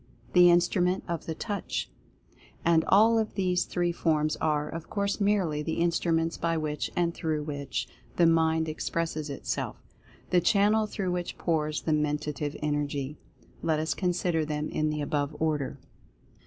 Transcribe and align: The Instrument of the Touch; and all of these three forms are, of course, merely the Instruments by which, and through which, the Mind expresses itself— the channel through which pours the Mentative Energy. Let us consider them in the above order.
The 0.33 0.49
Instrument 0.49 1.03
of 1.07 1.27
the 1.27 1.35
Touch; 1.35 1.91
and 2.65 2.83
all 2.87 3.19
of 3.19 3.35
these 3.35 3.65
three 3.65 3.91
forms 3.91 4.35
are, 4.37 4.67
of 4.67 4.89
course, 4.89 5.21
merely 5.21 5.61
the 5.61 5.75
Instruments 5.75 6.37
by 6.37 6.57
which, 6.57 6.89
and 6.95 7.13
through 7.13 7.43
which, 7.43 7.87
the 8.15 8.25
Mind 8.25 8.67
expresses 8.67 9.29
itself— 9.29 9.75
the 10.31 10.41
channel 10.41 10.87
through 10.87 11.11
which 11.11 11.37
pours 11.37 11.81
the 11.83 11.91
Mentative 11.93 12.57
Energy. 12.63 13.19
Let 13.61 13.77
us 13.79 13.93
consider 13.93 14.43
them 14.43 14.69
in 14.71 14.89
the 14.89 15.01
above 15.03 15.35
order. 15.39 15.77